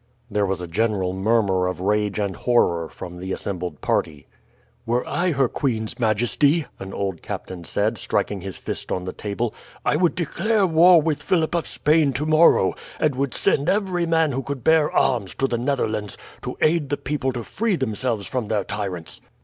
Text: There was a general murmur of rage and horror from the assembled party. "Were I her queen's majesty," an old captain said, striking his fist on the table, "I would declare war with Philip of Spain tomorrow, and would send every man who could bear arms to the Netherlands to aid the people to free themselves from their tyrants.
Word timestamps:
There 0.31 0.47
was 0.47 0.61
a 0.61 0.67
general 0.67 1.13
murmur 1.13 1.67
of 1.67 1.79
rage 1.79 2.17
and 2.17 2.35
horror 2.35 2.89
from 2.89 3.17
the 3.19 3.31
assembled 3.31 3.81
party. 3.81 4.25
"Were 4.83 5.07
I 5.07 5.31
her 5.33 5.47
queen's 5.47 5.99
majesty," 5.99 6.65
an 6.79 6.91
old 6.91 7.21
captain 7.21 7.65
said, 7.65 7.99
striking 7.99 8.41
his 8.41 8.57
fist 8.57 8.91
on 8.91 9.03
the 9.03 9.13
table, 9.13 9.53
"I 9.85 9.97
would 9.97 10.15
declare 10.15 10.65
war 10.65 10.99
with 10.99 11.21
Philip 11.21 11.53
of 11.53 11.67
Spain 11.67 12.13
tomorrow, 12.13 12.73
and 12.99 13.13
would 13.13 13.35
send 13.35 13.69
every 13.69 14.07
man 14.07 14.31
who 14.31 14.41
could 14.41 14.63
bear 14.63 14.91
arms 14.91 15.35
to 15.35 15.45
the 15.45 15.59
Netherlands 15.59 16.17
to 16.41 16.57
aid 16.61 16.89
the 16.89 16.97
people 16.97 17.31
to 17.33 17.43
free 17.43 17.75
themselves 17.75 18.25
from 18.25 18.47
their 18.47 18.63
tyrants. 18.63 19.21